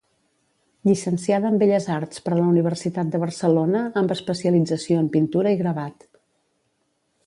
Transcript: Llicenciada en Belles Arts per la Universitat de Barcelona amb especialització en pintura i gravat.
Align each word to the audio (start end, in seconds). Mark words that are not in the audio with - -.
Llicenciada 0.87 1.51
en 1.53 1.57
Belles 1.65 1.85
Arts 1.97 2.23
per 2.29 2.33
la 2.39 2.47
Universitat 2.53 3.13
de 3.17 3.23
Barcelona 3.27 3.85
amb 4.03 4.17
especialització 4.19 5.05
en 5.07 5.15
pintura 5.19 5.57
i 5.59 5.65
gravat. 5.65 6.13